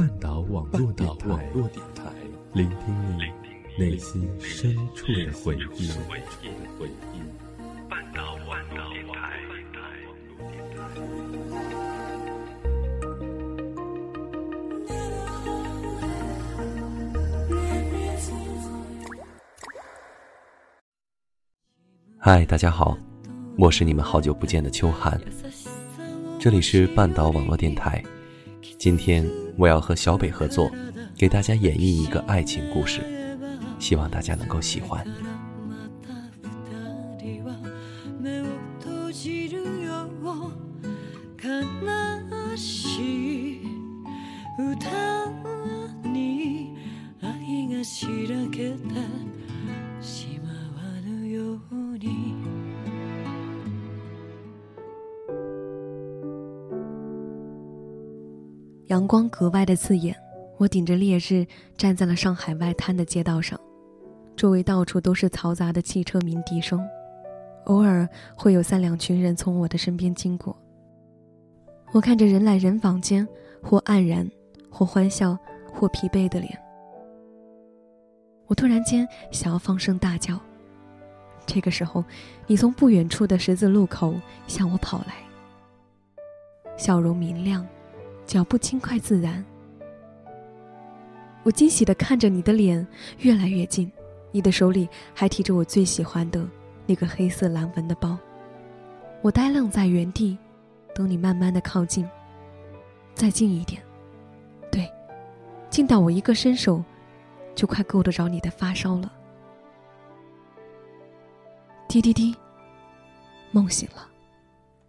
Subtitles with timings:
[0.00, 2.10] 半岛网络电台，
[2.54, 3.24] 聆听你
[3.78, 5.90] 内心深处的回忆。
[7.86, 9.38] 半岛网络电台。
[22.18, 22.96] 嗨，大家好，
[23.58, 25.20] 我是你们好久不见的秋寒，
[26.38, 28.02] 这里是半岛网络电台。
[28.80, 30.70] 今天我要和小北合作，
[31.14, 33.02] 给大家演绎一个爱情故事，
[33.78, 35.06] 希望大家能够喜欢。
[59.10, 60.16] 光格外的刺眼，
[60.56, 61.44] 我顶着烈日
[61.76, 63.58] 站在了上海外滩的街道上，
[64.36, 66.80] 周围到处都是嘈杂的汽车鸣笛声，
[67.64, 70.56] 偶尔会有三两群人从我的身边经过。
[71.90, 73.26] 我看着人来人往间，
[73.60, 74.30] 或黯然，
[74.70, 75.36] 或欢笑，
[75.72, 76.56] 或疲惫的脸，
[78.46, 80.38] 我突然间想要放声大叫。
[81.46, 82.04] 这个时候，
[82.46, 84.14] 你从不远处的十字路口
[84.46, 85.16] 向我跑来，
[86.76, 87.66] 笑容明亮。
[88.30, 89.44] 脚步轻快自然，
[91.42, 92.86] 我惊喜的看着你的脸
[93.18, 93.90] 越来越近，
[94.30, 96.48] 你的手里还提着我最喜欢的
[96.86, 98.16] 那个黑色蓝纹的包。
[99.20, 100.38] 我呆愣在原地，
[100.94, 102.08] 等你慢慢的靠近，
[103.16, 103.82] 再近一点，
[104.70, 104.88] 对，
[105.68, 106.84] 近到我一个伸手，
[107.56, 109.10] 就快够得着你的发梢了。
[111.88, 112.32] 滴滴滴，
[113.50, 114.06] 梦醒了，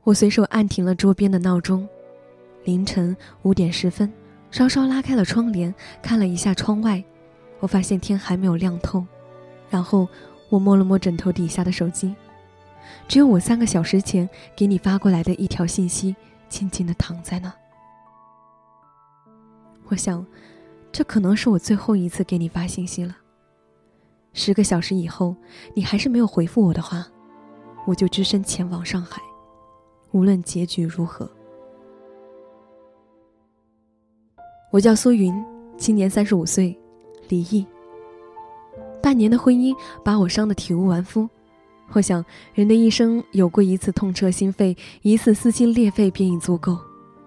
[0.03, 1.89] 我随手按停了桌边的闹钟。
[2.64, 4.12] 凌晨五点十分，
[4.52, 7.04] 稍稍拉开了窗帘，看了一下窗外，
[7.59, 9.06] 我发现天还没有亮透。
[9.70, 10.08] 然后
[10.50, 12.14] 我摸了摸枕头底下的手机，
[13.08, 16.16] 只有我三个小时前给你发过来的一条信息，
[16.49, 17.52] 静静的躺在那。
[19.88, 20.26] 我想，
[20.92, 23.16] 这可能是我最后一次给你发信息了。
[24.33, 25.36] 十个小时以后，
[25.73, 27.05] 你还是没有回复我的话，
[27.88, 29.22] 我就只身前往上海，
[30.11, 31.30] 无论结局如何。
[34.71, 35.33] 我叫苏云，
[35.76, 36.73] 今年三十五岁，
[37.27, 37.65] 离异。
[39.04, 41.27] 半年的婚姻把我伤得体无完肤。
[41.92, 42.23] 我想，
[42.54, 46.77] 人的一生有过一次痛彻心扉，一次撕心裂肺便已足够。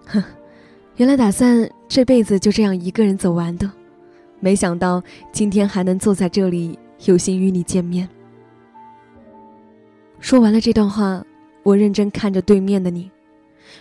[0.07, 0.23] 哼，
[0.95, 3.71] 原来打算这辈子就这样一个人走完的，
[4.39, 8.09] 没想到今天还能坐在这里，有幸与你见面。
[10.19, 11.23] 说完了这段话，
[11.61, 13.11] 我认真看着对面的你，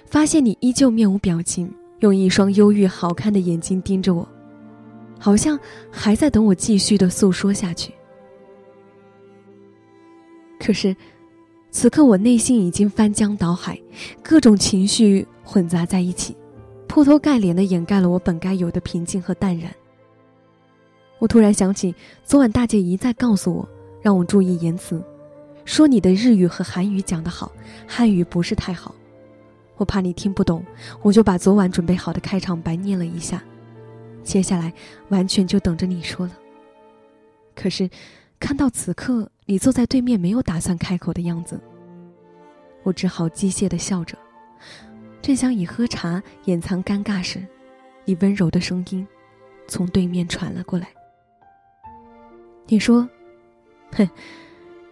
[0.04, 1.74] 发现你依旧面无表情。
[2.04, 4.28] 用一双忧郁好看的眼睛盯着我，
[5.19, 5.59] 好像
[5.91, 7.94] 还在等我继续的诉说下去。
[10.60, 10.94] 可是，
[11.70, 13.81] 此刻我内心已经翻江倒海，
[14.22, 16.37] 各种情绪混杂在一起，
[16.87, 19.75] 铺头盖脸的掩盖了我本该有的平静和淡然。
[21.19, 23.66] 我突然想起，昨晚大姐一再告诉我，
[24.03, 25.03] 让我注意言辞，
[25.65, 27.50] 说你的日语和韩语讲得好，
[27.86, 28.94] 汉语不是太好。
[29.76, 30.64] 我怕你听不懂，
[31.02, 33.42] 我就把昨晚准备好的开场白念了一下，
[34.22, 34.72] 接下来
[35.08, 36.32] 完全就等着你说了。
[37.56, 37.90] 可是，
[38.38, 41.60] 看到此刻你坐在对面没有打算开口的样子，
[42.82, 44.16] 我只好机械的笑着，
[45.20, 47.44] 正想以喝茶掩藏尴尬时，
[48.04, 49.06] 你温柔的声音
[49.66, 50.88] 从对面传了过来。
[52.66, 53.08] 你说
[53.92, 54.08] ：“哼，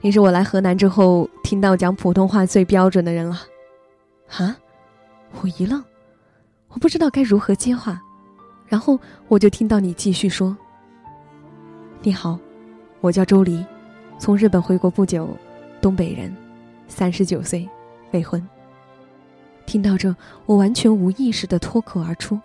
[0.01, 3.43] 你是我来河南之后听到讲普通话最标准的人了。”
[4.37, 4.57] 啊？
[5.41, 5.83] 我一愣，
[6.69, 8.01] 我不知道该如何接话，
[8.67, 8.99] 然后
[9.29, 10.57] 我就听到你继续说
[12.03, 12.39] ：“你好，
[13.01, 13.65] 我叫周黎，
[14.19, 15.29] 从日本回国不久，
[15.81, 16.35] 东北人，
[16.87, 17.69] 三十九岁，
[18.13, 18.47] 未婚。”
[19.67, 20.15] 听到这，
[20.47, 22.39] 我完全无意识的脱口而出：“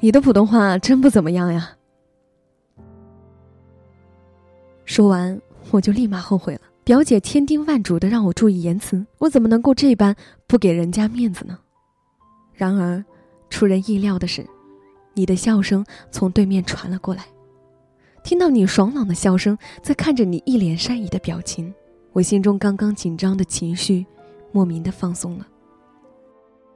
[0.00, 1.70] 你的普通话真不怎么样呀。”
[4.84, 5.40] 说完，
[5.70, 6.60] 我就立马后悔了。
[6.84, 10.16] 表姐千叮万嘱的让我注意言辞，我怎么能够这般
[10.46, 11.58] 不给人家面子呢？
[12.58, 13.02] 然而，
[13.48, 14.44] 出人意料的是，
[15.14, 17.24] 你的笑声从对面传了过来。
[18.24, 21.72] 听到你爽朗的笑声，在看着你一脸善意的表情，
[22.12, 24.04] 我心中刚刚紧张的情绪
[24.50, 25.46] 莫名的放松了。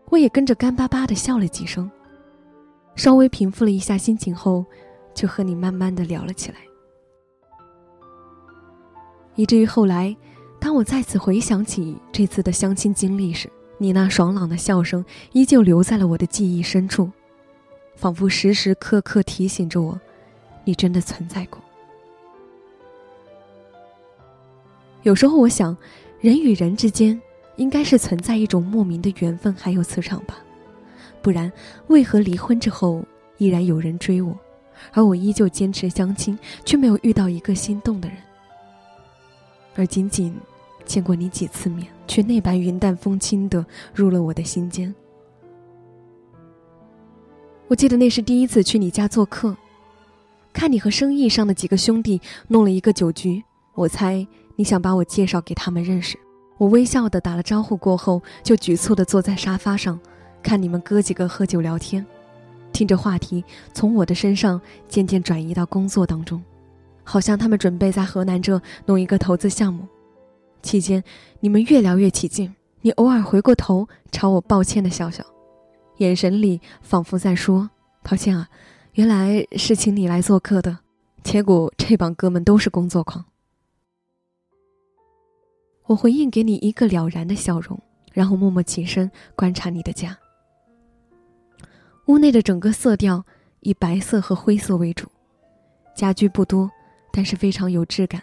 [0.08, 1.90] 我也跟着干巴巴的笑了几声，
[2.94, 4.64] 稍微平复了一下心情后，
[5.12, 6.58] 就和你慢慢的聊了起来。
[9.34, 10.17] 以至于后来，
[10.61, 13.50] 当我再次回想起这次的相亲经历时，
[13.82, 17.11] 你那爽朗的笑声依旧留在了我的记忆深处，
[17.96, 20.00] 仿佛时时刻刻提醒着我，
[20.62, 21.61] 你真的存在过。
[25.02, 25.76] 有时候我想，
[26.20, 27.20] 人与人之间
[27.56, 30.37] 应该是存在一种莫名的缘分，还有磁场吧，
[31.20, 31.52] 不然
[31.88, 33.05] 为何离婚之后
[33.38, 34.38] 依然有人追我，
[34.93, 38.17] 而我依旧坚持相亲，却没有遇到一个心动的人，
[39.75, 40.32] 而仅仅
[40.84, 43.64] 见过你几次面，却那般云淡风轻的
[43.94, 44.94] 入了我的心间。
[47.69, 49.56] 我记得那是第一次去你家做客，
[50.52, 53.43] 看你和生意上的几个兄弟弄了一个酒局，
[53.75, 54.26] 我猜
[54.56, 56.19] 你想把我介绍给他们认识。
[56.58, 59.99] 我微笑的打了招呼过后，就局促的坐在沙发上，
[60.43, 62.05] 看你们哥几个喝酒聊天，
[62.73, 63.43] 听着话题
[63.73, 66.43] 从我的身上渐渐转移到工作当中，
[67.02, 69.88] 好像他们准备在河南这弄一个投资项目。
[70.62, 71.03] 期间
[71.41, 75.25] 你们越聊越起劲，你偶尔回过头朝我抱歉的笑笑。
[75.99, 77.70] 眼神里仿佛在说
[78.03, 78.49] ：“抱歉啊，
[78.93, 80.79] 原来是请你来做客的。”
[81.23, 83.25] 结果这帮哥们都是工作狂。
[85.87, 87.81] 我回应给你一个了然的笑容，
[88.12, 90.19] 然后默默起身观察你的家。
[92.06, 93.25] 屋内的整个色调
[93.61, 95.06] 以白色和灰色为主，
[95.94, 96.69] 家具不多，
[97.12, 98.20] 但是非常有质感，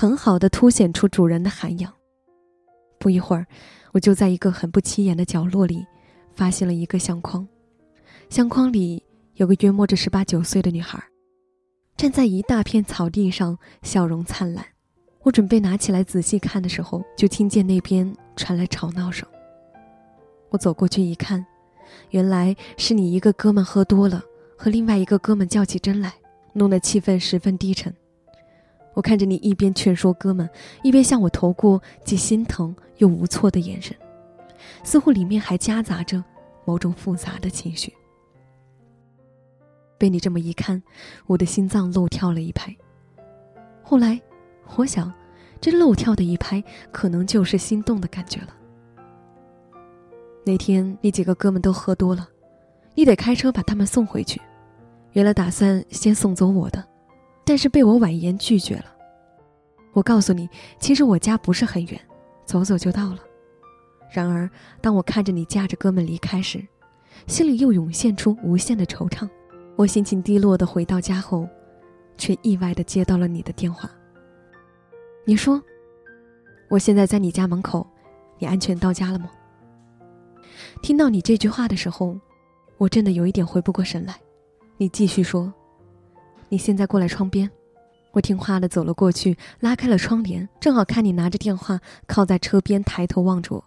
[0.00, 1.92] 很好的凸显出主人的涵养。
[3.00, 3.44] 不一会儿，
[3.90, 5.84] 我就在一个很不起眼的角落里。
[6.32, 7.44] 发现了一个相框，
[8.30, 9.02] 相框里
[9.34, 11.02] 有个约摸着十八九岁的女孩，
[11.96, 14.64] 站在一大片草地上，笑容灿烂。
[15.24, 19.28] 我准备拿起来仔细看的时候，就听见那边传来吵闹声。
[20.50, 21.44] 我走过去一看，
[22.10, 24.22] 原来是你一个哥们喝多了，
[24.56, 26.14] 和另外一个哥们较起真来，
[26.52, 27.92] 弄得气氛十分低沉。
[28.94, 30.48] 我看着你一边劝说哥们，
[30.82, 33.96] 一边向我投过既心疼又无措的眼神。
[34.82, 36.22] 似乎里面还夹杂着
[36.64, 37.92] 某种复杂的情绪。
[39.96, 40.82] 被你这么一看，
[41.26, 42.74] 我的心脏漏跳了一拍。
[43.82, 44.20] 后来，
[44.76, 45.12] 我想，
[45.60, 46.62] 这漏跳的一拍，
[46.92, 48.54] 可能就是心动的感觉了。
[50.44, 52.28] 那天，你几个哥们都喝多了，
[52.94, 54.40] 你得开车把他们送回去。
[55.12, 56.87] 原来打算先送走我的，
[57.48, 58.84] 但是被我婉言拒绝了。
[59.94, 60.46] 我告诉你，
[60.78, 61.98] 其实我家不是很远，
[62.44, 63.20] 走走就到了。
[64.12, 64.48] 然而，
[64.82, 66.62] 当我看着你驾着哥们离开时，
[67.26, 69.26] 心里又涌现出无限的惆怅。
[69.76, 71.48] 我心情低落的回到家后，
[72.18, 73.90] 却意外的接到了你的电话。
[75.24, 75.62] 你说
[76.68, 77.86] ：“我现在在你家门口，
[78.38, 79.30] 你安全到家了吗？”
[80.82, 82.14] 听到你这句话的时候，
[82.76, 84.14] 我真的有一点回不过神来。
[84.76, 85.50] 你继续说
[86.48, 87.50] ：“你现在过来窗边。”
[88.12, 93.64] 我听话的走了过去，拉开了窗帘，正好看你拿着电话靠在车边，抬头望着我。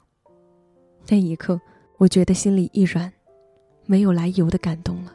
[1.07, 1.61] 那一刻，
[1.97, 3.13] 我觉得心里一软，
[3.85, 5.13] 没有来由的感动了。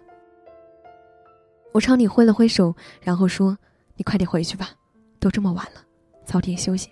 [1.73, 3.59] 我朝你挥了挥手，然后说
[3.97, 4.71] ：“你快点回去吧，
[5.19, 5.83] 都这么晚了，
[6.25, 6.89] 早点休息。”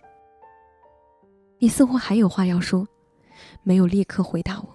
[1.61, 2.87] 你似乎还有话要说，
[3.63, 4.69] 没有立刻回答我。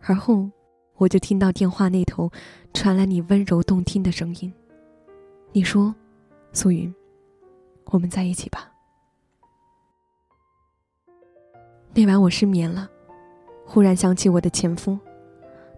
[0.00, 0.50] 而后，
[0.96, 2.30] 我就听到电话那头
[2.74, 4.52] 传来你温柔动听的声音。
[5.52, 5.94] 你说
[6.52, 6.92] ：“素云，
[7.86, 8.70] 我们在一起吧。”
[11.94, 12.88] 那晚我失眠了。
[13.66, 14.98] 忽然想起我的前夫，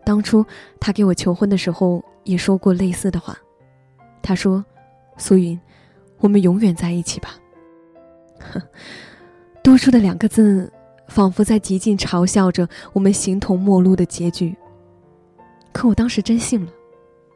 [0.05, 0.45] 当初
[0.81, 3.37] 他给我求婚的时候也说过类似的话。
[4.23, 4.65] 他说
[5.19, 5.59] ：“苏云，
[6.19, 7.37] 我们永远在一起吧。”
[8.41, 8.63] 呵，
[9.63, 10.73] 多出的两个字，
[11.09, 14.57] 仿佛在极尽嘲笑着我们形同陌路的结局。
[15.73, 16.73] 可我当时真信了，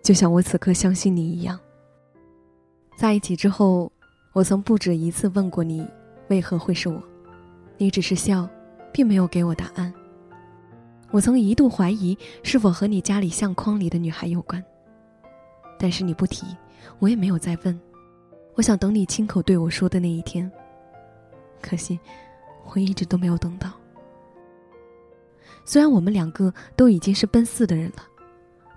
[0.02, 1.58] 就像我此刻相信你一样。
[2.98, 3.92] 在一起之后，
[4.32, 5.86] 我曾不止一次问过你
[6.30, 7.00] 为何会是我，
[7.76, 8.48] 你只是笑，
[8.92, 9.94] 并没有给我答案。
[11.12, 14.60] 我曾一度怀疑是否和你家里相框里的女孩有关，
[15.78, 16.44] 但是你不提，
[16.98, 17.80] 我也没有再问。
[18.56, 20.50] 我想等你亲口对我说的那一天，
[21.62, 22.00] 可惜
[22.64, 23.70] 我一直都没有等到。
[25.64, 28.02] 虽然我们两个都已经是奔四的人了，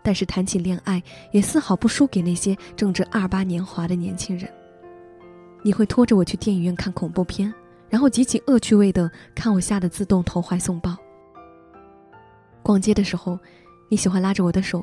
[0.03, 4.51] 但是谈起恋爱也丝毫不输给那些正值二八年华的年轻人。
[5.63, 7.53] 你会拖着我去电影院看恐怖片，
[7.87, 10.97] 然后极其恶趣味的看我吓得自动投怀送抱。
[12.63, 13.37] 逛街的时候，
[13.89, 14.79] 你喜欢拉着我的手；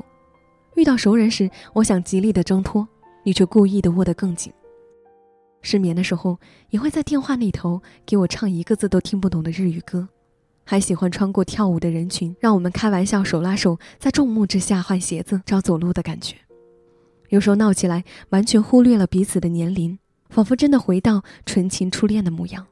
[0.76, 2.86] 遇到熟人时，我想极力的挣脱，
[3.24, 4.52] 你却故意的握得更紧。
[5.62, 6.38] 失眠的时候，
[6.70, 10.08] 也会在电话那头给我唱一个字都听不懂的日语歌，
[10.70, 16.36] 还喜欢穿过跳舞的人群，让我们开玩笑手拉手在众目之下换鞋子找走路的感觉。
[17.30, 19.98] 有时候闹起来，完全忽略了彼此的年龄，
[20.28, 22.66] 仿佛真的回到纯情初恋的模样。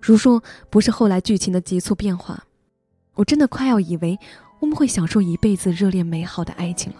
[0.00, 2.42] 如说不是后来剧情的急促变化。
[3.14, 4.18] 我真的快要以为
[4.58, 6.98] 我们会享受一辈子热恋美好的爱情了。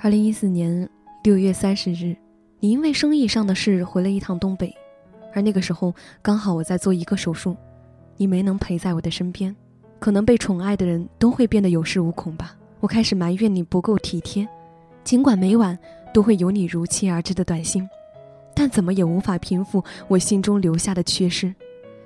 [0.00, 0.88] 二零一四年
[1.24, 2.16] 六月三十日，
[2.58, 4.74] 你因为生意上的事回了一趟东北，
[5.34, 7.54] 而那个时候刚好我在做一个手术，
[8.20, 9.56] 你没能陪在我的身边。
[9.98, 12.54] 可能被宠爱的人都会变得有恃无恐吧。
[12.78, 14.46] 我开始埋怨你不够体贴，
[15.02, 15.78] 尽管每晚
[16.12, 17.88] 都会有你如期而至的短信，
[18.54, 21.54] 但怎么也无法平复我心中留下的缺失。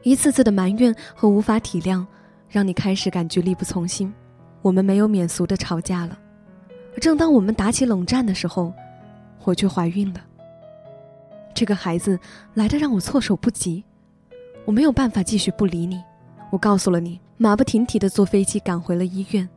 [0.05, 2.07] 一次次的埋怨和无法体谅，
[2.49, 4.13] 让你开始感觉力不从心。
[4.63, 6.17] 我们没有免俗的吵架了。
[6.95, 8.73] 而正当我们打起冷战的时候，
[9.43, 10.21] 我却怀孕了。
[11.53, 12.17] 这个孩子
[12.55, 13.85] 来的让我措手不及，
[14.65, 16.03] 我没有办法继续不理你。
[16.51, 19.49] 我告诉了你，马不停蹄地坐飞机赶回了医院。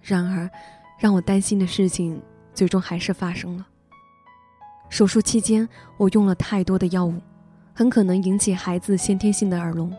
[0.00, 0.50] 然而，
[0.98, 2.20] 让我担心的事情
[2.54, 3.66] 最终还是发生了。
[4.88, 7.20] 手术期间，我用了太多的药物，
[7.74, 9.92] 很可能引起孩子先天性的耳聋，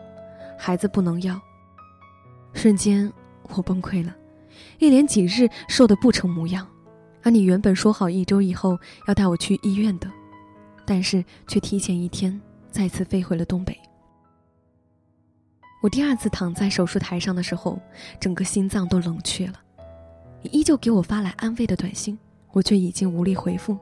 [0.58, 1.40] 孩子不能要。
[2.54, 3.12] 瞬间，
[3.54, 4.14] 我崩溃了。
[4.78, 6.66] 一连几日瘦得不成模样，
[7.22, 10.10] 而你原本说好一周以后要带我去医院的，
[10.84, 13.78] 但是却提前一天再次飞回了东北。
[15.82, 17.78] 我第二次躺在手术台上的时候，
[18.18, 19.54] 整个心脏都冷却了。
[20.42, 22.18] 你依旧给我发来安慰的短信，
[22.52, 23.76] 我却已经无力回复。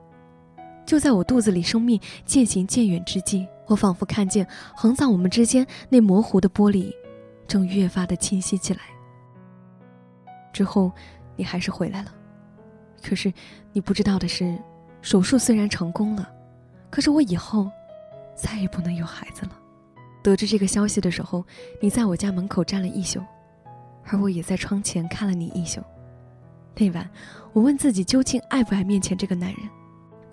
[0.85, 6.93] 就在我肚子里生命渐行渐远之际，我仿佛看见横在我们之间那模糊的玻璃，
[7.49, 8.81] 正越发的清晰起来。
[10.53, 10.93] 之后，
[11.35, 12.15] 你还是回来了。
[13.03, 13.33] 可是，
[13.73, 14.57] 你不知道的是，
[15.03, 16.31] 手术虽然成功了，
[16.91, 17.71] 可是我以后
[18.37, 19.53] 再也不能有孩子了。
[20.23, 21.45] 得知这个消息的时候，
[21.81, 23.21] 你在我家门口站了一宿，
[24.05, 25.81] 而我也在窗前看了你一宿。
[26.77, 27.09] 那晚，
[27.53, 29.61] 我问自己究竟爱不爱面前这个男人，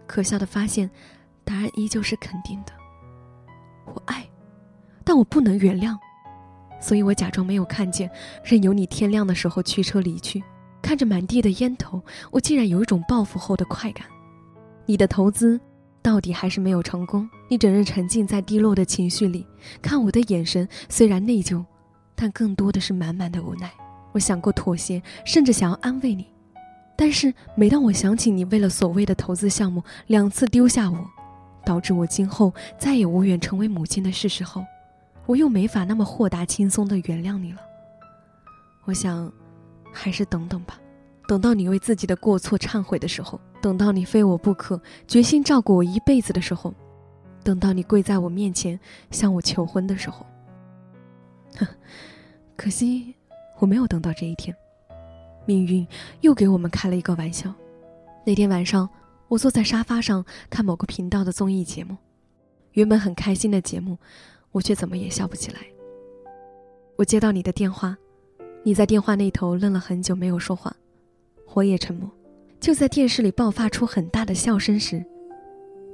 [0.05, 0.89] 可笑的发现，
[1.45, 2.73] 答案依旧是肯定的。
[3.85, 4.27] 我爱，
[5.03, 5.97] 但我不能原谅。
[6.81, 8.11] 所以我假装没有看见，
[8.43, 10.43] 任由你天亮的时候驱车离去。
[10.81, 14.05] 看着满地的烟头，我竟然有一种报复后的快感。
[14.85, 15.57] 你的投资
[16.03, 17.27] 到底还是没有成功。
[17.47, 19.47] 你整日沉浸在低落的情绪里，
[19.81, 21.63] 看我的眼神虽然内疚，
[22.13, 23.71] 但更多的是满满的无奈。
[24.11, 26.27] 我想过妥协，甚至想要安慰你，
[26.95, 30.97] 但是每当我想起你为了所谓的投资项目两次丢下我，
[31.65, 34.63] 导致我今后再也无缘成为母亲的事实后。
[35.25, 37.61] 我又没法那么豁达轻松的原谅你了。
[38.83, 39.31] 我想，
[39.91, 40.77] 还是等等吧，
[41.27, 46.73] 等到你为自己的过错忏悔的时候，等到你非我不可，决心照顾我一辈子的时候，
[47.43, 48.79] 等到你跪在我面前
[49.11, 50.25] 向我求婚的时候。
[51.57, 51.67] 哼，
[52.55, 53.15] 可惜
[53.59, 54.55] 我没有等到这一天，
[55.45, 55.87] 命运
[56.21, 57.53] 又给我们开了一个玩笑。
[58.25, 58.89] 那天晚上，
[59.27, 61.97] 我坐在沙发上看某个频道的综艺节目，
[62.73, 63.97] 原本很开心的节目。
[64.51, 65.61] 我却怎么也笑不起来。
[66.95, 67.97] 我接到你的电话，
[68.61, 70.71] 你在电话那头愣了很久没有说话，
[71.53, 72.09] 我也沉默。
[72.59, 75.03] 就在电视里爆发出很大的笑声时，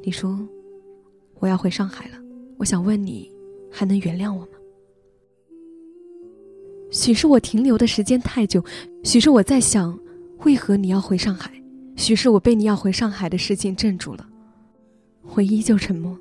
[0.04, 0.40] 你说
[1.40, 2.16] ：“我要回上海了。”
[2.58, 3.32] 我想问你，
[3.72, 4.48] 还能原谅我吗？
[6.92, 8.64] 许是我停留的时间太久，
[9.04, 9.98] 许是我在想，
[10.40, 11.52] 为何你要回上海？
[11.96, 14.28] 许是我被你要回上海的事情镇住了，
[15.36, 16.20] 我依旧沉默。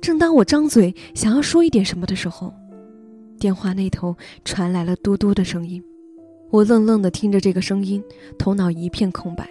[0.00, 2.52] 正当我张嘴想要说一点什么的时候，
[3.38, 5.82] 电话那头传来了嘟嘟的声音。
[6.54, 8.00] 我愣愣地听着这个声音，
[8.38, 9.50] 头脑一片空白。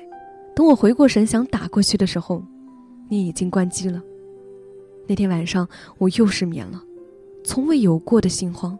[0.56, 2.42] 等我回过神想打过去的时候，
[3.10, 4.02] 你已经关机了。
[5.06, 5.68] 那天晚上
[5.98, 6.82] 我又失眠了，
[7.44, 8.80] 从未有过的心慌。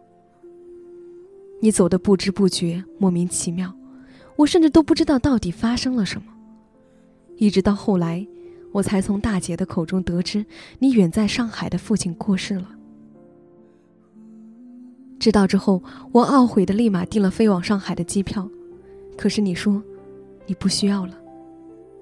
[1.60, 3.70] 你走的不知不觉，莫名其妙，
[4.36, 6.28] 我甚至都不知道到底发生了什么。
[7.36, 8.26] 一直到后来。
[8.72, 10.44] 我才从大姐的口中得知，
[10.80, 12.68] 你远在上海的父亲过世了。
[15.18, 18.48] 知道之后，我懊悔的立马订了飞往上海的机票。
[19.16, 19.82] 可是你说，
[20.46, 21.16] 你不需要了，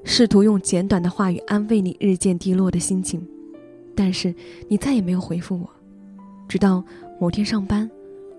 [0.02, 3.24] 试图用简短的话语安慰你日渐低落的心情，
[3.94, 4.34] 但是
[4.66, 5.70] 你再也没有回复我。
[6.48, 6.82] 直到
[7.20, 7.88] 某天上班，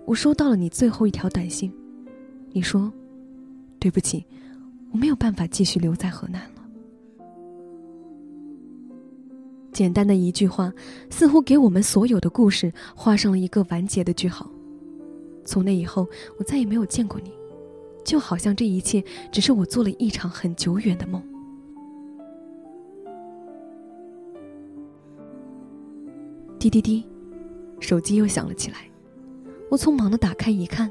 [0.04, 1.72] 我收到了你最后一条短信，
[2.52, 2.92] 你说
[3.80, 4.24] ：“对不起，
[4.92, 6.50] 我没有办法继续留在河南了。”
[9.72, 10.72] 简单的一句话，
[11.10, 14.48] 似乎给我们所有的故事画上了一个完结的句号。
[15.44, 16.08] 从那以后，
[16.38, 17.32] 我再也没有见过你，
[18.04, 21.22] 就好像这一切只是我做了一场很久远的梦。
[26.58, 27.04] 滴滴滴，
[27.80, 28.78] 手机又响了起来。
[29.68, 30.90] 我匆忙的打开一看，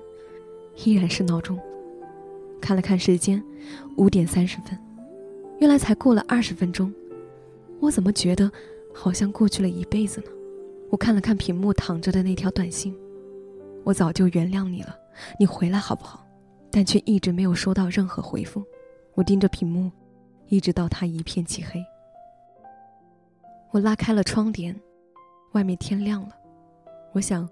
[0.86, 1.60] 依然是闹钟。
[2.62, 3.44] 看了看时间，
[3.98, 4.78] 五点三十分，
[5.60, 6.94] 原来才过了二十分钟。
[7.80, 8.52] 我怎么觉得？
[8.96, 10.28] 好像过去了一辈子呢。
[10.92, 12.96] 我看了看屏幕躺着的那条短信，
[13.84, 14.98] 我早就原谅你了，
[15.40, 16.26] 你回来好不好？
[16.72, 18.64] 但却一直没有收到任何回复。
[19.14, 19.92] 我盯着屏幕，
[20.48, 21.84] 一直到他一片漆黑。
[23.72, 24.76] 我拉开了窗帘，
[25.52, 26.36] 外面天亮了，
[27.12, 27.48] 我想，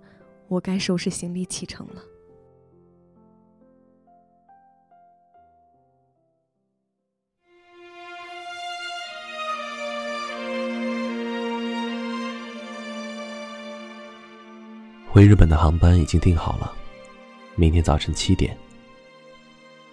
[0.48, 2.02] 我该收拾行李启程了。
[15.14, 16.74] 回日本的航班已经订好了，
[17.56, 18.58] 明天早晨七点。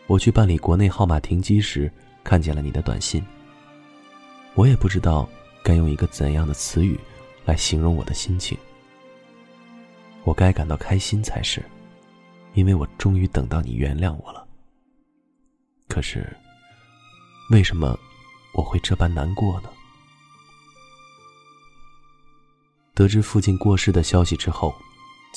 [0.07, 1.91] 我去办理国内号码停机时，
[2.23, 3.21] 看见了你的短信。
[4.55, 5.29] 我也不知道。
[5.65, 6.99] 该用一个怎样的词语
[7.45, 8.57] 来形容我的心情？
[10.23, 11.63] 我该感到开心才是，
[12.55, 14.47] 因为我终于等到你原谅我了。
[15.89, 16.35] 可是，
[17.51, 17.99] 为什么
[18.55, 19.69] 我会这般难过呢？
[22.95, 24.75] 得知父亲过世的消息之后，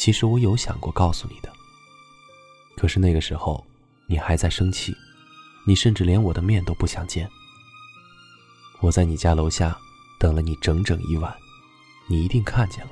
[0.02, 1.54] 其实我有想过告诉你的。
[2.76, 3.64] 可是那个时候，
[4.08, 4.96] 你还在生气，
[5.64, 7.30] 你甚至连我的面都不想见。
[8.80, 9.78] 我在你家楼下。
[10.20, 11.36] 等了你整整一晚，
[12.08, 12.92] 你一定看见了。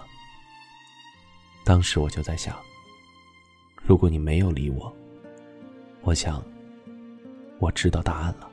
[1.63, 2.57] 当时我就在想，
[3.83, 4.91] 如果你没有理我，
[6.01, 6.43] 我想，
[7.59, 8.49] 我知道答案了。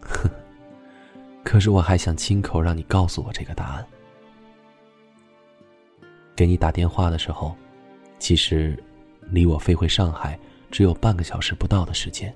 [0.00, 0.30] 哼，
[1.44, 3.86] 可是我还想亲口让你告诉我这个答案。
[6.34, 7.54] 给你打电话的时候，
[8.18, 8.82] 其实
[9.30, 10.38] 离我飞回上海
[10.70, 12.34] 只有半个小时不到的时间。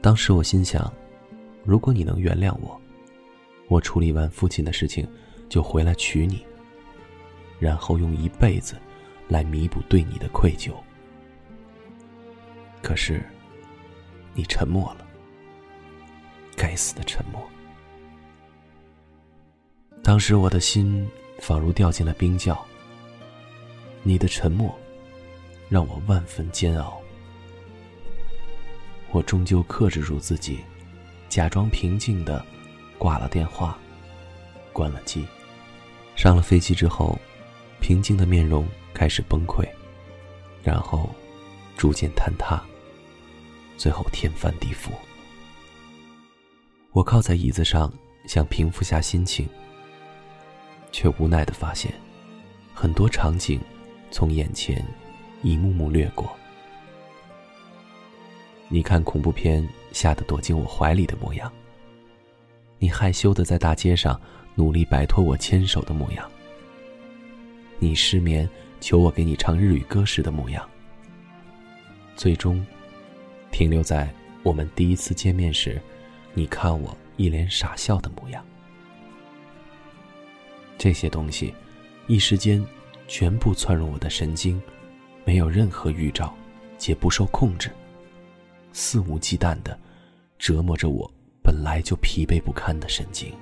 [0.00, 0.92] 当时我心想。
[1.66, 2.78] 如果你能原谅我，
[3.68, 5.08] 我处理完父亲的事情，
[5.48, 6.44] 就回来娶你，
[7.58, 8.74] 然后用一辈子
[9.28, 10.74] 来弥补对你的愧疚。
[12.82, 13.24] 可是，
[14.34, 15.06] 你沉默了，
[16.54, 17.42] 该死的沉默。
[20.02, 22.58] 当时我的心仿如掉进了冰窖。
[24.02, 24.74] 你的沉默，
[25.68, 27.00] 让我万分煎熬。
[29.10, 30.58] 我终究克制住自己。
[31.28, 32.44] 假装平静的
[32.96, 33.76] 挂了电话，
[34.72, 35.26] 关了机。
[36.14, 37.18] 上了飞机之后，
[37.80, 39.66] 平静的面容开始崩溃，
[40.62, 41.10] 然后
[41.76, 42.62] 逐渐坍塌，
[43.76, 44.90] 最后天翻地覆。
[46.92, 47.92] 我靠在椅子上，
[48.28, 49.48] 想平复下心情，
[50.94, 51.92] 却无奈的发现，
[52.72, 53.60] 很多场景
[54.12, 54.80] 从眼前
[55.42, 56.30] 一幕幕掠过。
[58.68, 61.50] 你看恐怖片，吓得躲进我怀里的模样；
[62.78, 64.18] 你害羞的在大街上
[64.54, 66.24] 努力摆脱我牵手的模样；
[67.80, 68.48] 你失眠
[68.80, 70.62] 求我给你唱日语歌时的模样；
[72.14, 72.64] 最终，
[73.50, 74.08] 停留在
[74.44, 75.82] 我们第一次见面时，
[76.34, 78.46] 你看我一脸傻笑的模样。
[80.84, 81.54] 这些东西，
[82.08, 82.62] 一时间
[83.08, 84.60] 全部窜入我的神经，
[85.24, 86.34] 没有任何预兆，
[86.76, 87.70] 且不受控制。
[88.74, 89.78] 肆无忌惮的
[90.38, 91.10] 折磨着我
[91.42, 93.32] 本来就疲惫不堪的神经。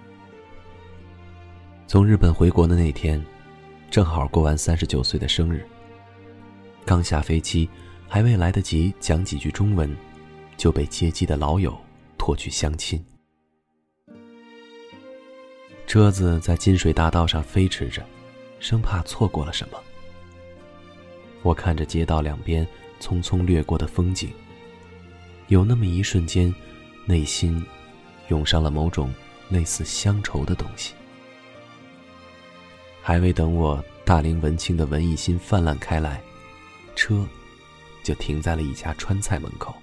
[1.89, 3.21] 从日本回国的那天，
[3.91, 5.67] 正好过完三十九岁的生日。
[6.87, 7.69] 刚下飞机，
[8.07, 9.93] 还未来得及讲几句中文，
[10.57, 11.77] 就被接机的老友
[12.17, 13.05] 拖去相亲。
[15.93, 18.03] 车子在金水大道上飞驰着，
[18.61, 19.79] 生怕错过了什么。
[21.43, 22.67] 我看着街道两边
[22.99, 24.31] 匆匆掠过的风景。
[25.49, 26.51] 有那么一瞬间，
[27.05, 27.63] 内心
[28.29, 29.13] 涌上了某种
[29.51, 30.95] 类似乡愁的东西。
[33.03, 36.23] 还未等我大龄文青的文艺心泛滥开来，
[36.97, 37.23] 车
[38.03, 39.75] 就停在了一家川菜门口。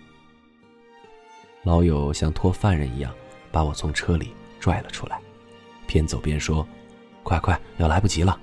[1.62, 3.14] 老友像拖犯人一样
[3.52, 5.22] 把我从车里拽了出来，
[5.92, 6.66] 边走边说
[7.24, 8.40] ：“快快，要来不及了。”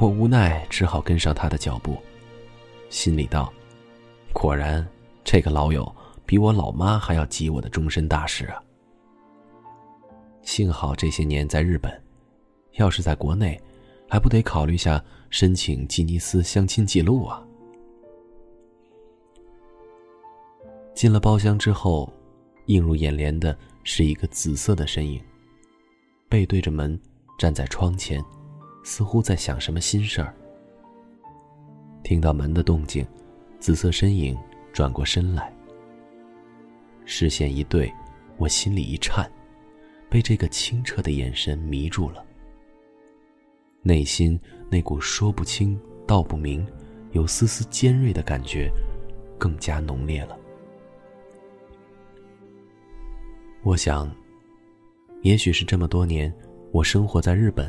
[0.00, 1.98] 我无奈只好跟上他的脚步，
[2.88, 3.52] 心里道
[4.32, 4.86] ：“果然。”
[5.28, 5.92] 这个老友
[6.24, 8.62] 比我老妈还要急我的终身大事啊！
[10.42, 12.00] 幸好这些年在日本，
[12.74, 13.60] 要是在国内，
[14.08, 17.44] 还不得考虑下申请吉尼斯相亲记录啊！
[20.94, 22.08] 进了包厢之后，
[22.66, 25.22] 映入眼帘的是一个紫色的身影，
[26.28, 27.00] 背对着门
[27.38, 28.20] 站在窗前，
[28.82, 30.34] 似乎在想什么心事儿。
[32.02, 33.06] 听到门的动静，
[33.60, 34.36] 紫色身影。
[34.72, 35.50] 转过身来，
[37.06, 37.90] 视线一对，
[38.36, 39.26] 我心里一颤，
[40.10, 42.22] 被这个清澈的眼神迷住了。
[43.80, 46.66] 内心那股说不清道不明、
[47.12, 48.70] 有丝丝尖锐的感觉，
[49.38, 50.38] 更加浓烈了。
[53.66, 54.08] 我想，
[55.22, 56.32] 也许是这么多年，
[56.70, 57.68] 我生活在日本，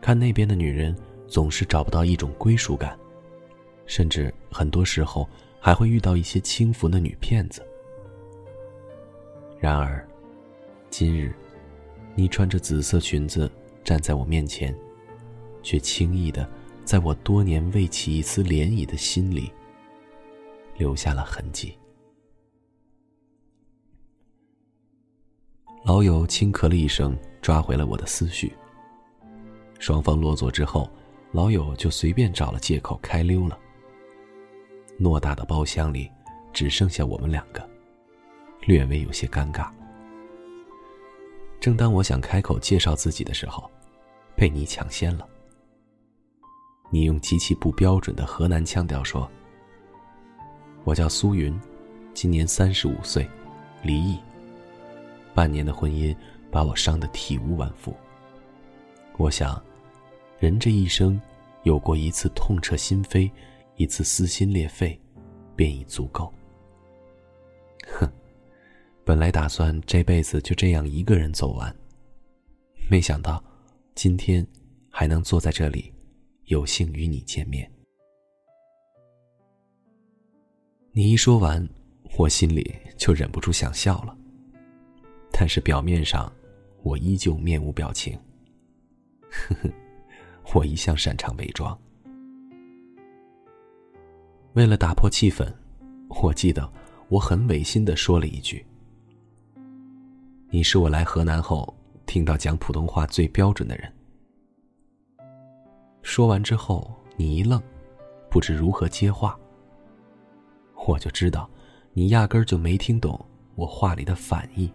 [0.00, 0.92] 看那边的女人
[1.28, 2.98] 总是找不到一种归属感，
[3.86, 5.28] 甚至很多时候。
[5.60, 7.66] 还会遇到一些轻浮的女骗子。
[9.58, 10.06] 然而，
[10.90, 11.32] 今日，
[12.14, 13.50] 你穿着紫色裙子
[13.82, 14.76] 站在我面前，
[15.62, 16.46] 却轻易的
[16.84, 19.50] 在我多年未起一丝涟漪的心里
[20.76, 21.74] 留下了痕迹。
[25.84, 28.50] 老友轻咳了一声，抓回了我的思绪。
[29.78, 30.88] 双方落座之后，
[31.30, 33.58] 老友就随便找了借口开溜了。
[34.98, 36.10] 偌大的包厢里，
[36.54, 37.68] 只剩下我们两个，
[38.62, 39.68] 略微有些尴尬。
[41.60, 43.70] 正当我想开口介绍自己的时候，
[44.34, 45.28] 被你抢先了。
[46.88, 49.30] 你用极其不标准的河南腔调说
[50.84, 51.54] ：“我叫苏云，
[52.14, 53.28] 今年三十五岁，
[53.82, 54.18] 离异。
[55.34, 56.16] 半年的婚姻
[56.50, 57.94] 把我伤得体无完肤。
[59.18, 59.60] 我想。”
[60.40, 61.18] 人这一生，
[61.62, 63.30] 有过一次痛彻心扉，
[63.76, 65.00] 一次撕心裂肺，
[65.56, 66.30] 便已足够。
[67.98, 68.06] 哼，
[69.04, 71.74] 本来打算这辈子就这样一个人走完，
[72.90, 73.42] 没想到
[73.94, 74.46] 今天
[74.90, 75.90] 还能坐在这里，
[76.46, 77.70] 有幸与你见面。
[80.92, 81.66] 你一说完，
[82.18, 84.14] 我心里就忍不住想笑了，
[85.36, 86.32] 但是表面上，
[86.84, 88.16] 我依旧面无表情。
[89.30, 89.68] 呵呵。
[90.54, 91.76] 我一向擅长伪装。
[94.52, 95.50] 为了打破气氛，
[96.08, 96.70] 我记得
[97.08, 98.64] 我很违心的说了一句
[100.50, 103.90] ：“你是我来河南后听到讲普通话最标准的人。”
[106.02, 107.60] 说完之后，你一愣，
[108.30, 109.36] 不知如何接话。
[110.86, 111.48] 我就知道，
[111.94, 113.18] 你压根儿就没听懂
[113.54, 114.70] 我话里的反义。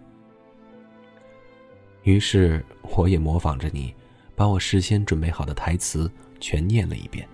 [2.04, 3.94] 于是，我也模仿着你。
[4.36, 6.10] 把我事先准备好的台词
[6.40, 7.28] 全念了一遍。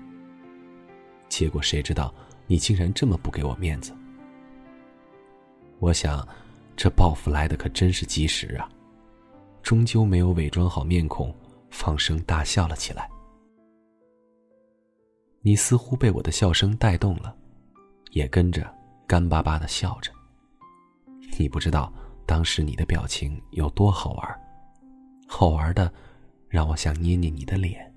[1.30, 2.12] 结果谁知道
[2.48, 3.94] 你竟然这么不给我面子？
[5.78, 6.28] 我想，
[6.76, 8.68] 这报复来的可真是及时啊！
[9.62, 11.32] 终究没有伪装好面孔，
[11.70, 13.08] 放声大笑了起来。
[15.42, 17.36] 你似乎被我的笑声带动了，
[18.14, 18.68] 也跟着
[19.06, 20.12] 干巴巴的笑着。
[21.38, 21.94] 你不知道
[22.26, 24.42] 当时你的表情有多好玩，
[25.28, 25.92] 好玩的。
[26.48, 27.94] 让我想捏捏你的脸。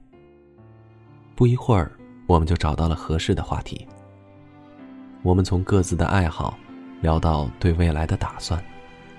[1.37, 1.93] 不一会儿，
[2.27, 3.87] 我们就找到了合适的话题。
[5.23, 6.59] 我们从各自的爱好
[7.01, 8.61] 聊到对未来的打算，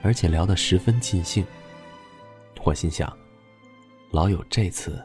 [0.01, 1.45] 而且聊得十分尽兴。
[2.65, 3.15] 我心想，
[4.11, 5.01] 老友这次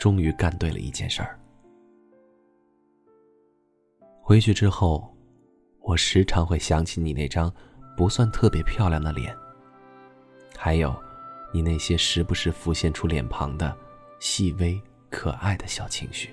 [0.00, 1.38] 终于干对了一件事儿。
[4.20, 5.16] 回去之后，
[5.82, 7.52] 我时常会想起你那张
[7.96, 9.32] 不算特别漂亮的脸，
[10.58, 10.92] 还有。
[11.52, 13.76] 你那些时不时浮现出脸庞的
[14.18, 16.30] 细微可爱的小情绪，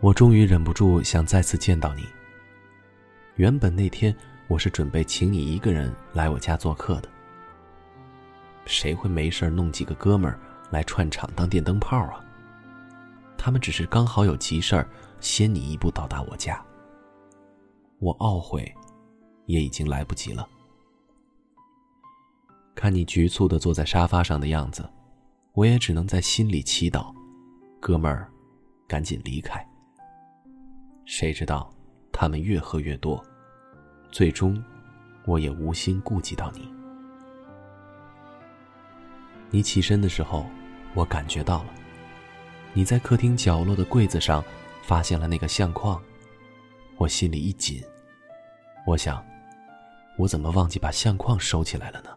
[0.00, 2.04] 我终于忍不住想再次见到你。
[3.36, 4.14] 原本那天
[4.48, 7.08] 我是准备请你一个人来我家做客的，
[8.66, 10.38] 谁会没事弄几个哥们儿
[10.70, 12.24] 来串场当电灯泡啊？
[13.38, 14.86] 他们只是刚好有急事儿，
[15.20, 16.62] 先你一步到达我家。
[17.98, 18.74] 我懊悔，
[19.46, 20.46] 也已经来不及了。
[22.80, 24.88] 看你局促的坐在沙发上的样子，
[25.52, 27.14] 我也只能在心里祈祷，
[27.78, 28.26] 哥们儿，
[28.88, 29.62] 赶紧离开。
[31.04, 31.70] 谁知道，
[32.10, 33.22] 他们越喝越多，
[34.10, 34.64] 最终，
[35.26, 36.72] 我也无心顾及到你。
[39.50, 40.46] 你起身的时候，
[40.94, 41.74] 我感觉到了，
[42.72, 44.42] 你在客厅角落的柜子上
[44.80, 46.02] 发现了那个相框，
[46.96, 47.82] 我心里一紧，
[48.86, 49.22] 我想，
[50.16, 52.08] 我怎么忘记把相框收起来了呢？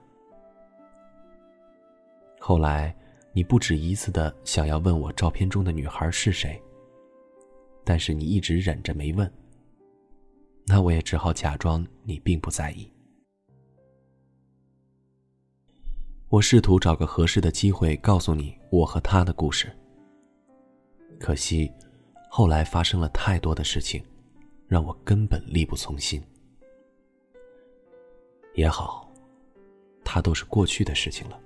[2.45, 2.93] 后来，
[3.32, 6.62] 你不止一次的想要问我照片中的女孩是谁，
[7.86, 9.32] 但是你一直忍着没问。
[10.65, 12.91] 那我也只好假装你并不在意。
[16.27, 19.71] 我试图找个合适的机会告诉你我和他的故事，
[21.17, 21.71] 可惜，
[22.29, 24.03] 后来发生了太多的事情，
[24.67, 26.21] 让我根本力不从心。
[28.53, 29.10] 也好，
[30.03, 31.39] 他都是过去的事情了。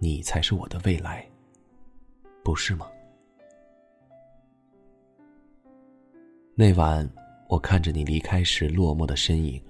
[0.00, 1.28] 你才是我的未来，
[2.44, 2.88] 不是吗？
[6.54, 7.08] 那晚，
[7.48, 9.60] 我看着你离开时落寞的身影，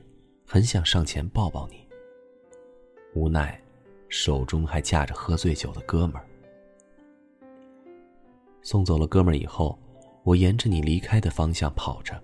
[0.46, 1.86] 很想上前抱抱你。
[3.14, 3.58] 无奈，
[4.08, 6.26] 手中还架着喝醉酒的哥们儿。
[8.60, 9.78] 送走了哥们儿以后，
[10.24, 12.22] 我沿着你离开的方向跑着。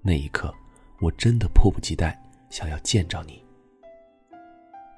[0.00, 0.52] 那一刻，
[1.00, 3.40] 我真的迫不及待想要见着你。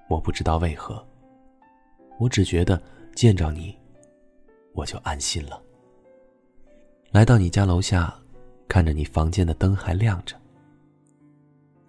[0.09, 1.07] 我不知道为何。
[2.18, 2.81] 我只觉得
[3.14, 3.77] 见着你，
[4.72, 5.61] 我就安心了。
[7.11, 8.16] 来到你家楼下，
[8.68, 10.37] 看着你房间的灯还亮着。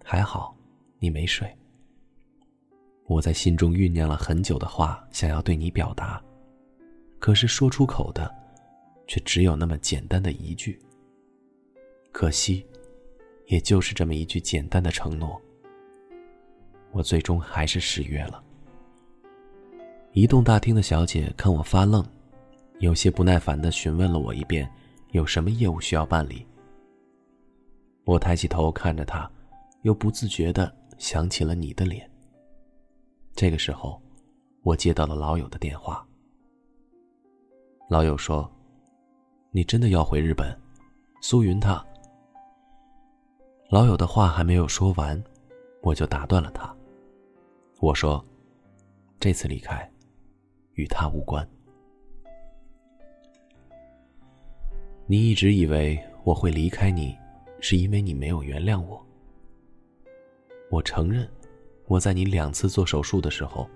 [0.04, 0.56] 还好，
[0.98, 1.48] 你没睡。
[3.06, 6.22] 我在心中酝酿了很久的话，想要对你表达，
[7.18, 8.32] 可是说出口的，
[9.06, 10.80] 却只有那么简单的一句。
[12.12, 12.66] 可惜，
[13.46, 15.40] 也就是这么一句简单的承诺，
[16.92, 18.42] 我最终还是失约了。
[20.16, 22.02] 移动大厅的小姐看我发愣，
[22.78, 24.66] 有些不耐烦的询问了我一遍，
[25.10, 26.46] 有什么业务需要办理。
[28.06, 29.30] 我抬起头看着她，
[29.82, 32.10] 又不自觉的想起了你的脸。
[33.34, 34.00] 这个时候，
[34.62, 36.02] 我接到了老友的电话。
[37.86, 38.50] 老友说
[39.52, 40.58] ：“你真的要回日本？”
[41.20, 41.84] 苏云他。
[43.68, 45.22] 老友的话还没有说完，
[45.82, 46.74] 我就打断了他。
[47.80, 48.24] 我说
[49.20, 49.86] ：“这次离开，
[50.76, 51.46] 与他无关。
[55.06, 57.14] 你一直以为我会离开你，
[57.60, 59.04] 是因为你没有原谅我。
[60.70, 61.28] 我承认。”
[61.88, 63.70] 我在你两次做手术的时候，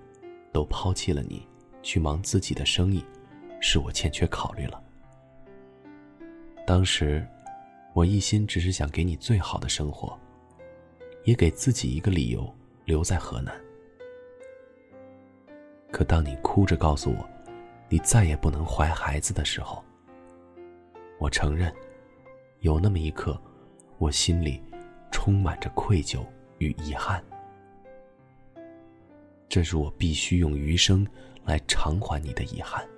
[0.51, 1.47] 都抛弃了你，
[1.81, 3.05] 去忙自己的生意，
[3.61, 4.83] 是我欠缺考虑了。
[6.67, 7.25] 当时，
[7.93, 10.19] 我一心只是想给你最好的生活，
[11.23, 12.53] 也给自己一个理由
[12.85, 13.55] 留在河南。
[15.91, 17.29] 可当你哭着告诉我，
[17.89, 19.85] 你再也不能怀孩子的时候，
[21.19, 21.75] 我承认，
[22.61, 23.41] 有那么一刻，
[23.99, 24.63] 我心里
[25.11, 26.25] 充满着愧疚
[26.59, 27.23] 与遗憾。
[29.49, 31.07] 这是我必须用余生
[31.45, 32.89] 来偿还你的遗憾。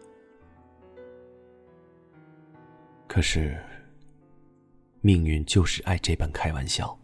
[3.08, 3.58] 可是，
[5.00, 6.96] 命运就是爱这般开玩笑。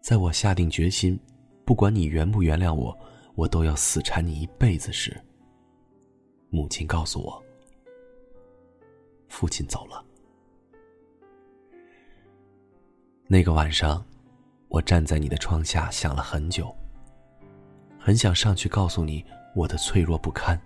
[0.00, 1.18] 在我下定决心，
[1.64, 2.96] 不管你原不原谅我，
[3.36, 5.16] 我都要死缠你一辈子时，
[6.50, 7.40] 母亲告诉我，
[9.28, 10.04] 父亲走了。
[13.28, 14.04] 那个晚上，
[14.68, 16.74] 我站在你的窗下想了很久。
[17.98, 20.58] 很想上去告诉你我的脆弱不堪，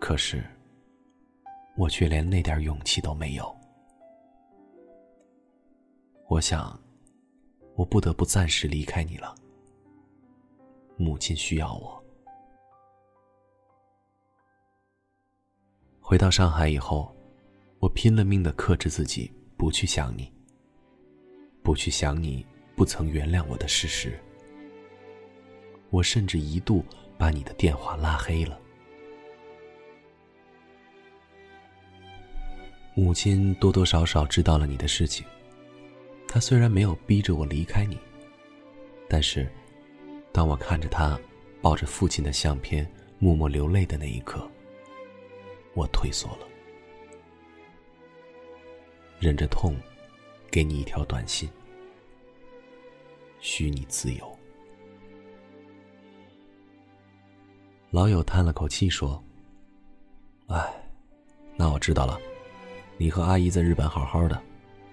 [0.00, 0.42] 可是
[1.76, 3.54] 我却连那点勇气都没有。
[6.28, 6.80] 我想，
[7.74, 9.34] 我不得不暂时离开你了。
[10.98, 12.04] 母亲需要我。
[16.00, 17.14] 回到上海以后，
[17.78, 20.32] 我拼了命的克制自己，不去想你，
[21.62, 24.18] 不去想你不曾原谅我的事实。
[25.90, 26.84] 我甚至一度
[27.16, 28.58] 把你的电话拉黑了。
[32.94, 35.24] 母亲多多少少知道了你的事情，
[36.26, 37.96] 她虽然没有逼着我离开你，
[39.08, 39.48] 但是，
[40.38, 41.18] 当我看着他
[41.60, 44.48] 抱着父亲的相片默默流泪的那一刻，
[45.74, 46.46] 我退缩了，
[49.18, 49.74] 忍着痛，
[50.48, 51.50] 给你一条短信，
[53.40, 54.38] 许你自由。
[57.90, 59.20] 老友叹了口气说
[60.46, 60.72] ：“哎，
[61.56, 62.16] 那我知道了。
[62.96, 64.40] 你和阿姨在日本好好的，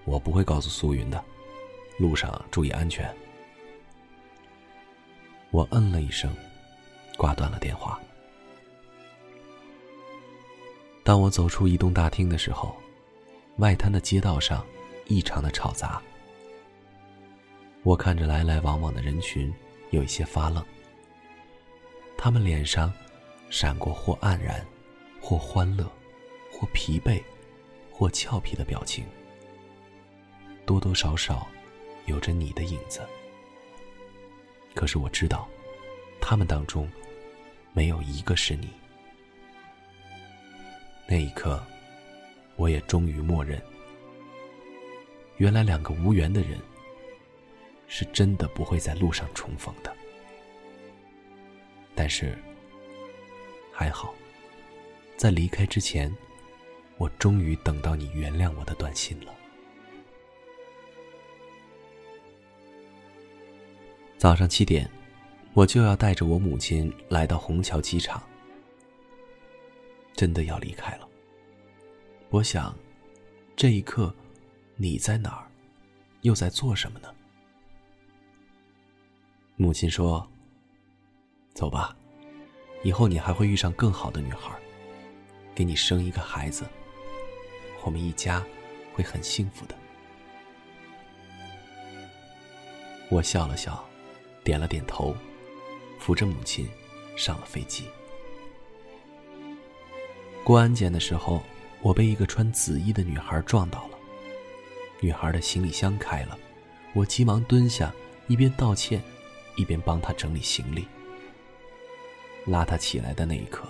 [0.06, 1.24] 我不会告诉苏云的。
[2.00, 3.16] 路上注意安全。”
[5.52, 6.34] 我嗯了一声，
[7.18, 8.00] 挂断了电话。
[11.04, 12.76] 当我走出移动大厅的时候，
[13.58, 14.66] 外滩的街道上
[15.06, 16.02] 异常的吵杂。
[17.84, 19.54] 我看着来来往往的人群，
[19.92, 20.66] 有一些发愣。
[22.18, 22.92] 他们脸上
[23.50, 24.66] 闪过或黯然、
[25.22, 25.90] 或欢乐、
[26.52, 27.22] 或疲惫、
[27.92, 29.06] 或俏皮的表情，
[30.66, 31.48] 多多少少
[32.08, 33.02] 有着你的影子。
[34.76, 35.48] 可是我知道，
[36.22, 36.88] 他们当中
[37.74, 38.70] 没有一个是你。
[41.08, 41.64] 那一刻，
[42.58, 43.62] 我也终于默认，
[45.38, 46.60] 原来两个无缘的人
[47.88, 49.96] 是真的不会在路上重逢的。
[51.96, 52.38] 但是，
[53.72, 54.14] 还好，
[55.16, 56.14] 在离开之前，
[56.98, 59.34] 我终于等到你原谅我的短信了。
[64.18, 64.90] 早上七点，
[65.54, 68.22] 我就要带着我母亲来到虹桥机场，
[70.14, 71.08] 真的要离开了。
[72.30, 72.76] 我想，
[73.56, 74.14] 这一刻，
[74.76, 75.48] 你在哪儿，
[76.22, 77.14] 又在做什么呢？
[79.56, 80.28] 母亲说。
[81.54, 81.96] 走吧，
[82.84, 84.52] 以后你还会遇上更好的女孩，
[85.56, 86.66] 给你生一个孩子，
[87.86, 88.44] 我们一家
[88.94, 89.76] 会很幸福的。
[93.10, 93.88] 我笑了笑，
[94.46, 95.14] 点了点头，
[95.98, 96.70] 扶着母亲
[97.18, 97.86] 上了飞机。
[100.44, 101.42] 过安检的时候，
[101.82, 103.98] 我被一个穿紫衣的女孩撞到了。
[105.00, 106.38] 女孩的行李箱开了，
[106.94, 107.92] 我急忙蹲下，
[108.28, 109.02] 一边道歉，
[109.56, 110.88] 一边帮她整理行李。
[112.46, 113.68] 拉她起来的那一刻，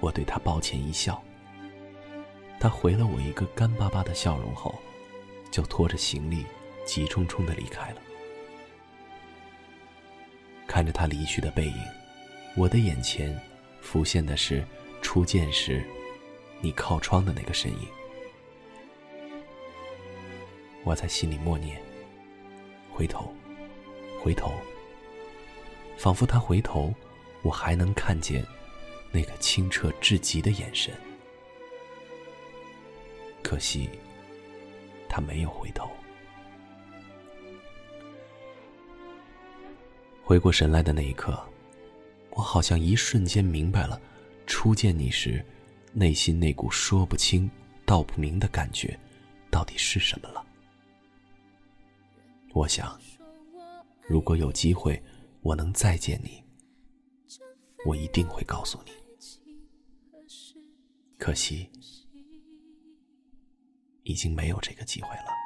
[0.00, 1.22] 我对她抱歉一笑。
[2.58, 4.74] 她回了我一个干巴巴的笑容后，
[5.50, 6.46] 就拖着行李
[6.86, 8.00] 急冲冲的离开了。
[10.70, 11.74] 看着他离去的背影，
[12.54, 13.36] 我的眼前
[13.80, 14.64] 浮现的是
[15.02, 15.82] 初见时。
[16.60, 17.88] 你靠窗的那个身影，
[20.84, 21.82] 我在心里默念
[22.88, 23.34] ：“回头，
[24.22, 24.52] 回头。”
[25.98, 26.94] 仿佛他回头，
[27.42, 28.46] 我还能看见
[29.10, 30.94] 那个清澈至极的眼神。
[33.42, 33.90] 可惜，
[35.08, 35.90] 他没有回头。
[40.30, 41.36] 回过神来的那一刻，
[42.30, 44.00] 我好像一瞬间明白了，
[44.46, 45.44] 初见你时。
[45.92, 47.50] 内心那股说不清
[47.84, 48.96] 道不明的感觉，
[49.50, 50.46] 到底是什么了？
[52.52, 52.96] 我想，
[54.02, 55.02] 如果有机会，
[55.40, 56.40] 我能再见你，
[57.84, 58.92] 我一定会告诉你。
[61.18, 61.68] 可惜，
[64.04, 65.39] 已经没有这个机会了。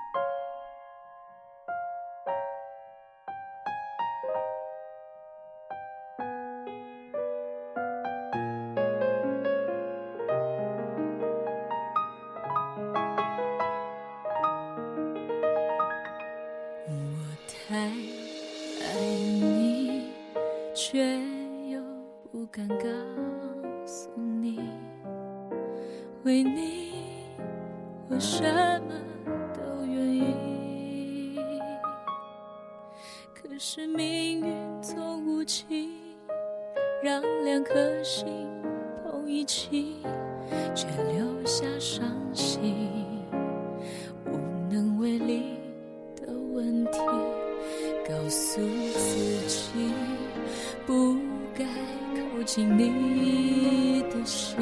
[52.77, 54.57] 你的心，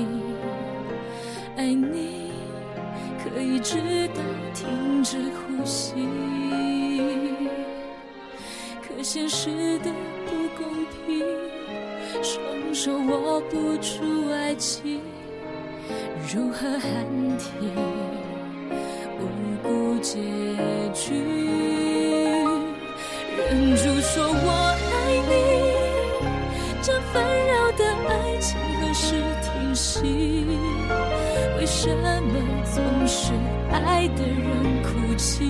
[1.56, 2.32] 爱你
[3.22, 4.20] 可以直到
[4.54, 5.94] 停止呼吸。
[8.82, 9.90] 可现实的
[10.26, 10.66] 不公
[11.06, 11.24] 平，
[12.22, 15.00] 双手握不住爱情，
[16.32, 17.06] 如何喊
[17.38, 17.74] 停
[19.18, 19.22] 无
[19.62, 20.18] 辜结
[20.92, 21.14] 局？
[23.36, 24.46] 忍住说我
[24.92, 24.94] 爱
[25.28, 25.32] 你，
[26.82, 27.31] 这份。
[29.82, 30.46] 心，
[31.58, 32.22] 为什么
[32.72, 33.32] 总是
[33.72, 35.44] 爱的人哭泣？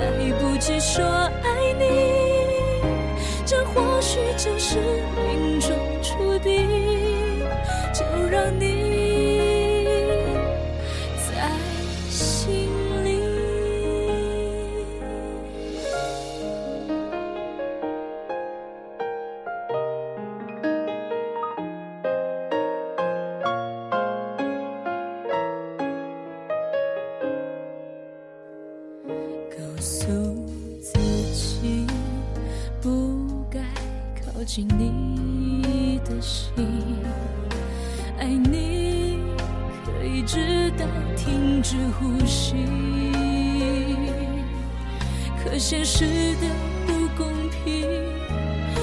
[0.00, 0.02] 来
[0.40, 1.84] 不及说爱你，
[3.44, 6.66] 这或许就是命中注定。
[7.92, 9.13] 就让你。
[29.84, 30.06] 诉
[30.80, 30.94] 自
[31.34, 31.86] 己，
[32.80, 33.60] 不该
[34.24, 36.54] 靠近你的心，
[38.18, 39.18] 爱你
[39.84, 42.54] 可以直到停止呼吸。
[45.44, 46.48] 可现实的
[46.86, 47.86] 不公平，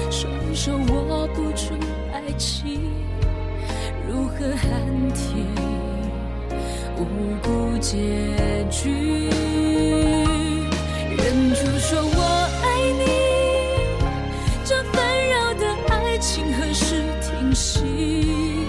[0.08, 1.74] 双手握不住
[2.12, 2.80] 爱情，
[4.08, 4.70] 如何喊
[5.12, 5.48] 停
[6.96, 7.98] 无辜结
[8.70, 9.32] 局？
[11.22, 12.20] 忍住说我
[12.62, 12.66] 爱
[12.98, 13.04] 你。
[14.64, 14.94] 这纷
[15.30, 18.66] 扰的爱情何时停息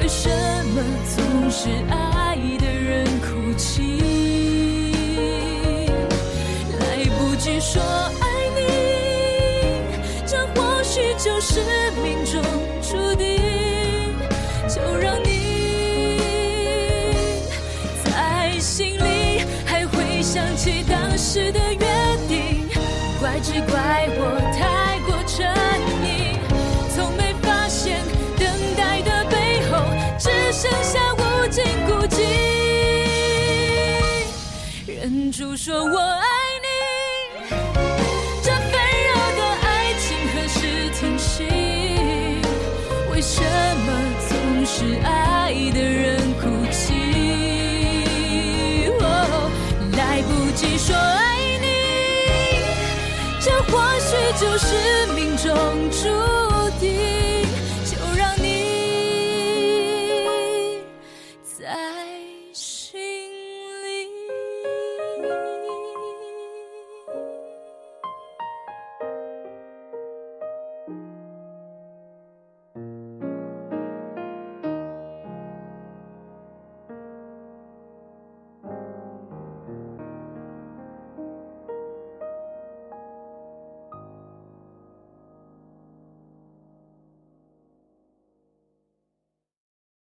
[0.00, 0.28] 为什
[0.74, 0.82] 么
[1.14, 3.82] 总是爱的人哭泣？
[6.80, 6.82] 来
[7.18, 8.22] 不及说爱
[8.56, 8.60] 你，
[10.26, 11.60] 这或许就是
[12.02, 12.42] 命中
[12.82, 13.42] 注定。
[14.66, 16.18] 就让你
[18.04, 21.60] 在心里还会想起当时的，
[23.54, 24.53] 只怪我
[54.58, 55.52] 是命中
[55.90, 56.33] 注定。